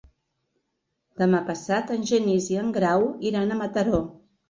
[1.23, 4.05] Demà passat en Genís i en Grau iran a Mataró.